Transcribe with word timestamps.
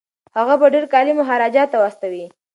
هغه 0.37 0.53
به 0.59 0.67
ډیر 0.73 0.85
کالي 0.93 1.13
مهاراجا 1.19 1.63
ته 1.71 1.77
واستوي. 1.79 2.25